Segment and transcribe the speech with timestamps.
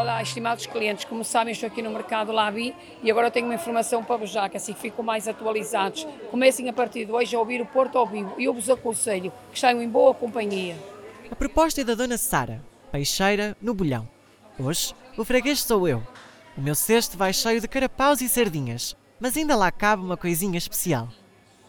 [0.00, 4.02] olá, estimados clientes, como sabem, estou aqui no mercado Labi e agora tenho uma informação
[4.02, 6.06] para vos dar, que assim ficam mais atualizados.
[6.30, 9.30] Comecem a partir de hoje a ouvir o Porto ao vivo e eu vos aconselho
[9.50, 10.76] que estejam em boa companhia.
[11.30, 14.08] A proposta é da Dona Sara, peixeira no bolhão.
[14.58, 16.02] Hoje, o freguês sou eu.
[16.56, 20.56] O meu cesto vai cheio de carapaus e sardinhas, mas ainda lá cabe uma coisinha
[20.56, 21.08] especial.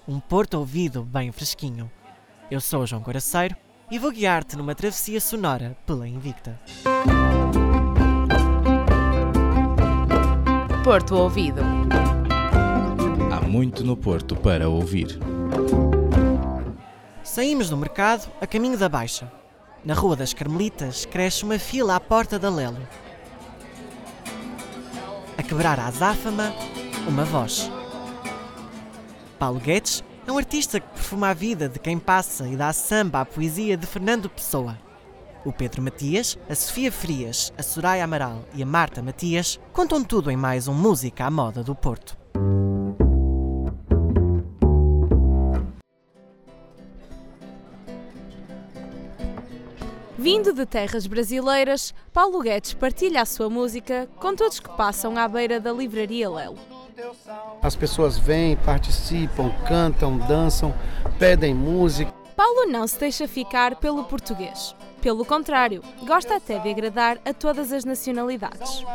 [0.07, 1.91] Um porto ouvido bem fresquinho.
[2.49, 3.55] Eu sou o João Coraceiro
[3.91, 6.59] e vou guiar-te numa travessia sonora pela Invicta.
[10.83, 11.61] Porto Ouvido.
[13.31, 15.19] Há muito no Porto para ouvir.
[17.23, 19.31] Saímos do mercado a caminho da Baixa.
[19.85, 22.79] Na Rua das Carmelitas cresce uma fila à porta da Lelo.
[25.37, 26.51] A quebrar a azáfama,
[27.07, 27.71] uma voz.
[29.37, 33.21] Paulo Guedes é um artista que perfuma a vida de quem passa e dá samba
[33.21, 34.75] à poesia de Fernando Pessoa.
[35.43, 40.29] O Pedro Matias, a Sofia Frias, a Soraya Amaral e a Marta Matias contam tudo
[40.29, 42.15] em mais um Música à Moda do Porto.
[50.15, 55.27] Vindo de terras brasileiras, Paulo Guedes partilha a sua música com todos que passam à
[55.27, 56.59] beira da livraria Lelo.
[57.63, 60.71] As pessoas vêm, participam, cantam, dançam,
[61.17, 62.13] pedem música.
[62.35, 64.75] Paulo não se deixa ficar pelo português.
[65.01, 68.85] Pelo contrário, gosta até de agradar a todas as nacionalidades.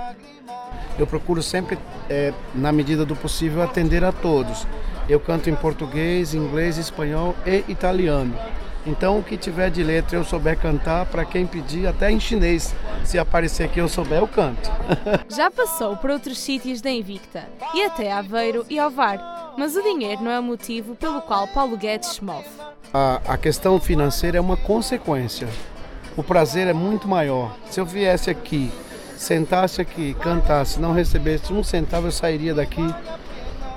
[0.96, 1.76] Eu procuro sempre,
[2.08, 4.66] é, na medida do possível, atender a todos.
[5.08, 8.34] Eu canto em português, inglês, espanhol e italiano.
[8.86, 12.72] Então, o que tiver de letra eu souber cantar, para quem pedir, até em chinês.
[13.04, 14.70] Se aparecer que eu souber, eu canto.
[15.28, 20.22] Já passou por outros sítios da Invicta, e até Aveiro e Ovar, mas o dinheiro
[20.22, 22.46] não é o motivo pelo qual Paulo Guedes se move.
[22.94, 25.48] A, a questão financeira é uma consequência.
[26.16, 27.54] O prazer é muito maior.
[27.70, 28.72] Se eu viesse aqui,
[29.16, 32.82] sentasse aqui, cantasse, não recebesse um centavo, eu sairia daqui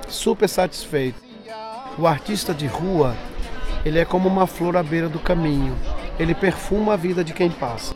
[0.08, 1.20] super satisfeito.
[1.98, 3.14] O artista de rua
[3.84, 5.76] ele é como uma flor à beira do caminho.
[6.18, 7.94] Ele perfuma a vida de quem passa.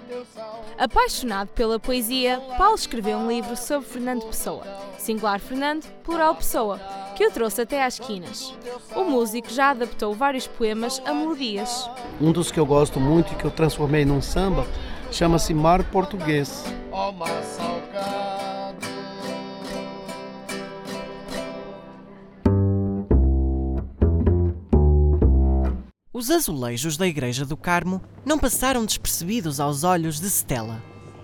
[0.79, 4.65] Apaixonado pela poesia, Paulo escreveu um livro sobre Fernando Pessoa,
[4.99, 6.81] singular Fernando, plural Pessoa,
[7.15, 8.53] que o trouxe até às esquinas.
[8.95, 11.89] O músico já adaptou vários poemas a melodias.
[12.21, 14.67] Um dos que eu gosto muito e que eu transformei num samba
[15.11, 16.65] chama-se Mar Português.
[16.91, 17.13] Oh,
[26.13, 30.83] Os azulejos da Igreja do Carmo não passaram despercebidos aos olhos de Stella.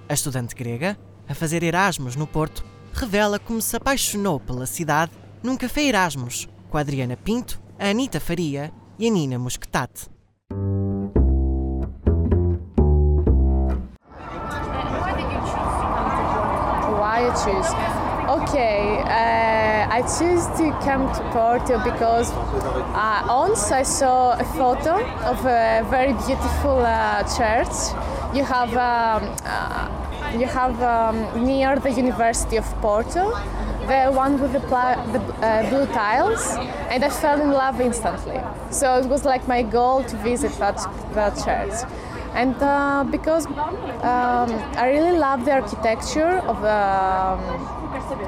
[0.08, 0.98] A estudante grega,
[1.28, 5.12] a fazer Erasmus no Porto, revela como se apaixonou pela cidade
[5.42, 10.08] num café Erasmus com a Adriana Pinto, a Anita Faria e a Nina Mosquetate.
[16.98, 17.74] Why you choose?
[18.28, 22.30] Okay, uh, I choose to come to Porto because
[22.94, 27.74] uh, once I saw a photo of a very beautiful uh, church.
[28.32, 33.32] You have um, uh, you have um, near the University of Porto,
[33.90, 36.42] the one with the, pla- the uh, blue tiles,
[36.92, 38.40] and I fell in love instantly.
[38.70, 40.78] So it was like my goal to visit that
[41.14, 41.76] that church
[42.34, 47.40] and uh, because um, I really love the architecture of, um,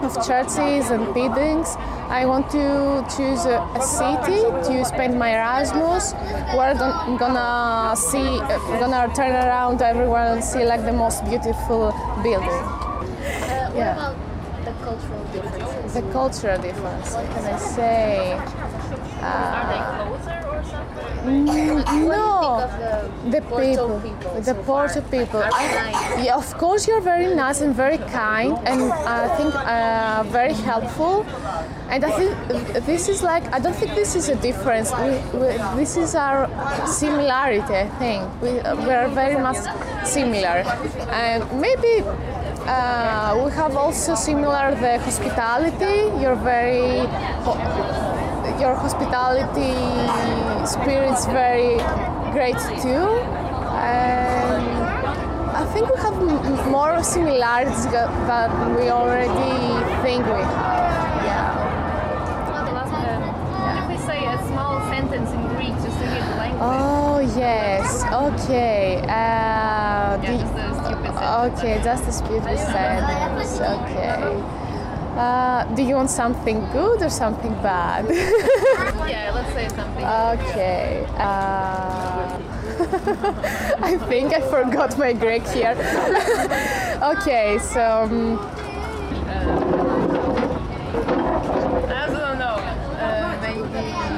[0.05, 1.77] of churches and buildings,
[2.09, 6.13] I want to choose a, a city to spend my Erasmus,
[6.55, 8.39] where I'm gonna see,
[8.81, 12.49] gonna turn around everywhere and see like the most beautiful building.
[12.49, 14.15] Uh, yeah.
[14.93, 15.95] The cultural differences?
[15.95, 18.33] The cultural difference, what can I say?
[19.23, 21.47] Uh, Are they closer or something?
[21.47, 22.67] Mm, no,
[23.23, 25.11] the, the Porto people, people the so Porto far?
[25.11, 25.43] people.
[25.45, 30.53] I- yeah, of course, you're very nice and very kind, and I think uh, very
[30.55, 31.25] helpful.
[31.89, 32.33] And I think
[32.87, 34.91] this is like I don't think this is a difference.
[34.93, 36.49] We, we, this is our
[36.87, 37.75] similarity.
[37.75, 38.51] I think we,
[38.85, 39.59] we are very much
[40.05, 40.65] similar,
[41.13, 42.03] and maybe.
[42.67, 46.11] Uh, we have also similar the hospitality.
[46.21, 47.07] You're very
[47.45, 47.59] ho-
[48.61, 49.75] your hospitality
[50.67, 51.77] spirit's very
[52.33, 53.09] great too.
[53.83, 54.63] And
[55.61, 59.59] I think we have m- more similarities tha- that we already
[60.03, 61.25] think we have.
[61.27, 61.51] Yeah.
[63.59, 66.61] What if we say a small sentence in Greek just to hear the language?
[66.63, 68.05] Oh yes.
[68.13, 68.99] Okay.
[69.03, 70.62] Uh, yeah,
[71.23, 73.61] Okay, just a stupid sentence.
[73.61, 74.43] Okay.
[75.17, 78.07] Uh, do you want something good or something bad?
[79.09, 80.05] Yeah, let's say something.
[80.05, 81.07] okay.
[81.17, 82.41] Uh,
[83.83, 85.77] I think I forgot my Greek here.
[87.03, 88.03] okay, so.
[88.03, 88.39] Um,
[91.89, 92.59] I don't know.
[92.99, 94.13] Uh, maybe.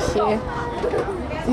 [0.00, 0.60] Peroshi.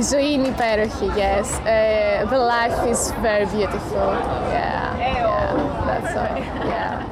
[0.09, 1.59] Joini Peroshi, yes.
[1.59, 3.97] Uh, the life is very beautiful.
[3.97, 5.53] Yeah, yeah,
[5.85, 6.37] that's all.
[6.67, 7.03] Yeah.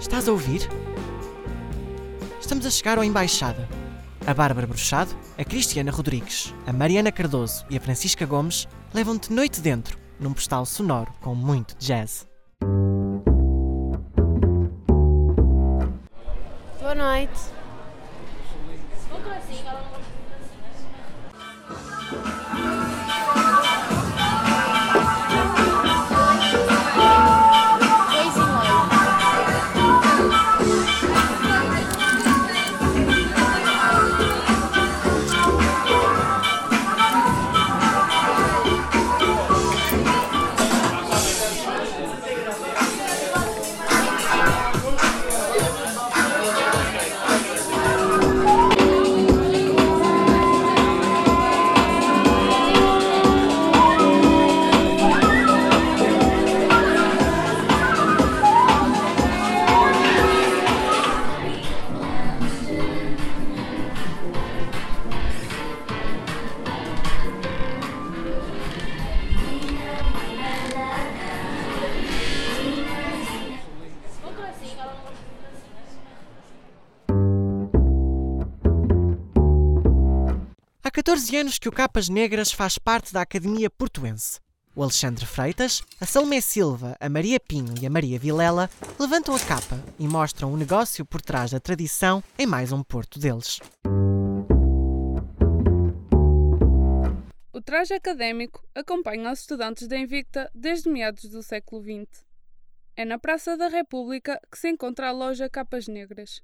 [0.00, 0.68] Estás a ouvir?
[2.40, 3.68] Estamos a chegar ao Embaixada.
[4.26, 9.60] A Bárbara Bruxado, a Cristiana Rodrigues, a Mariana Cardoso e a Francisca Gomes levam-te noite
[9.60, 12.26] dentro num postal sonoro com muito jazz.
[16.80, 17.58] Boa noite.
[81.08, 84.40] 14 anos que o Capas Negras faz parte da Academia Portuense.
[84.76, 88.68] O Alexandre Freitas, a Salomé Silva, a Maria Pinho e a Maria Vilela
[89.00, 93.18] levantam a capa e mostram o negócio por trás da tradição em mais um porto
[93.18, 93.58] deles.
[97.54, 102.22] O traje académico acompanha os estudantes da Invicta desde meados do século XX.
[102.94, 106.42] É na Praça da República que se encontra a loja Capas Negras.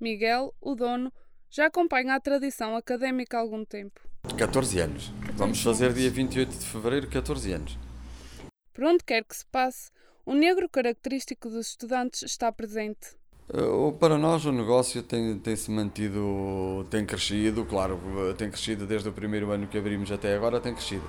[0.00, 1.12] Miguel, o dono,
[1.50, 4.00] já acompanha a tradição académica há algum tempo.
[4.36, 5.12] 14 anos.
[5.34, 7.78] Vamos fazer dia 28 de fevereiro 14 anos.
[8.74, 9.90] Por onde quer que se passe,
[10.24, 13.16] o negro característico dos estudantes está presente.
[13.48, 18.86] Uh, Para nós o negócio tem, tem se mantido, tem crescido, claro, uh, tem crescido
[18.86, 21.08] desde o primeiro ano que abrimos até agora, tem crescido.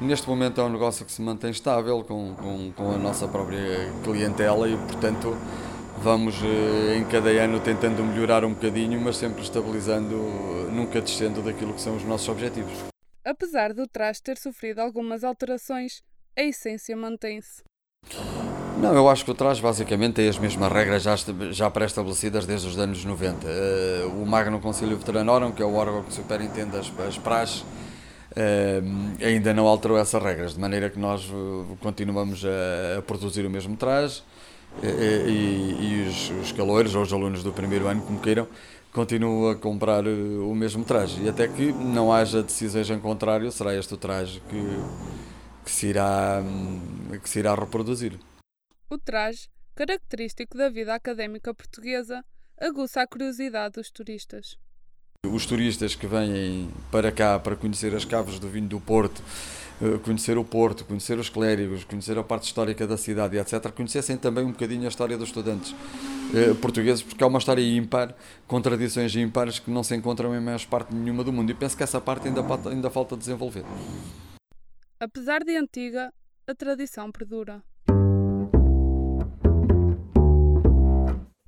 [0.00, 3.92] Neste momento é um negócio que se mantém estável com, com, com a nossa própria
[4.04, 5.36] clientela e, portanto,
[6.04, 10.14] vamos uh, em cada ano tentando melhorar um bocadinho, mas sempre estabilizando,
[10.70, 12.74] nunca descendo daquilo que são os nossos objetivos.
[13.24, 16.02] Apesar do traje ter sofrido algumas alterações,
[16.36, 17.62] a essência mantém-se.
[18.76, 21.16] Não, eu acho que o traje basicamente tem as mesmas regras já,
[21.50, 23.46] já pré-estabelecidas desde os anos 90.
[23.48, 27.64] Eh, o Magno Conselho Veteranorum, que é o órgão que superintende as, as praxes,
[28.36, 28.82] eh,
[29.22, 33.74] ainda não alterou essas regras, de maneira que nós eh, continuamos a, produzir o mesmo
[33.74, 34.24] traje eh,
[34.82, 38.46] e, e os, os caloiros, ou os alunos do primeiro ano, como queiram,
[38.92, 41.22] continuam a comprar eh, o mesmo traje.
[41.22, 45.88] E até que não haja decisões em contrário, será este o traje que, que, se,
[45.88, 48.18] irá, hum, que se irá reproduzir.
[48.88, 52.24] O traje, característico da vida académica portuguesa,
[52.56, 54.56] aguça a curiosidade dos turistas.
[55.32, 59.22] Os turistas que vêm para cá para conhecer as caves do vinho do Porto,
[59.82, 64.16] eh, conhecer o Porto, conhecer os clérigos, conhecer a parte histórica da cidade, etc., conhecessem
[64.16, 65.74] também um bocadinho a história dos estudantes
[66.34, 68.14] eh, portugueses, porque há uma história ímpar,
[68.46, 71.50] com tradições ímpares que não se encontram em mais parte nenhuma do mundo.
[71.50, 73.64] E penso que essa parte ainda, falta- ainda falta desenvolver.
[75.00, 76.12] Apesar de antiga,
[76.46, 77.62] a tradição perdura.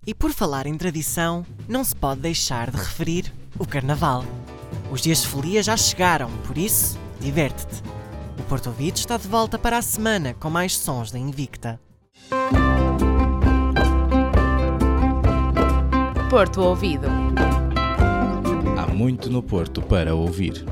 [0.06, 4.24] E por falar em tradição, não se pode deixar de referir o Carnaval.
[4.90, 7.82] Os dias de folia já chegaram, por isso, diverte-te.
[8.38, 11.80] O Porto Ouvido está de volta para a semana com mais sons da Invicta.
[16.30, 17.06] Porto Ouvido.
[18.76, 20.64] Há muito no Porto para ouvir.